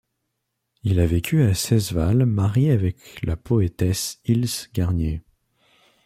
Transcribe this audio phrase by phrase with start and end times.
[0.81, 5.21] Il a vécu à Saisseval, marié avec la poétesse Ilse Garnier.